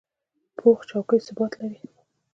[0.57, 1.81] پوخ چوکۍ ثبات لري